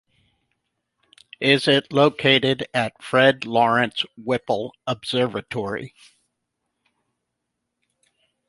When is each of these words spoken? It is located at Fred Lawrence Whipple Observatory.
It 1.39 1.67
is 1.67 1.83
located 1.91 2.65
at 2.73 3.03
Fred 3.03 3.45
Lawrence 3.45 4.03
Whipple 4.17 4.73
Observatory. 4.87 5.93